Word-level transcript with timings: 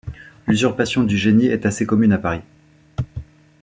L'usurpation 0.47 1.03
du 1.03 1.15
génie 1.15 1.45
est 1.45 1.67
assez 1.67 1.85
commune 1.85 2.11
à 2.13 2.17
Paris. 2.17 2.41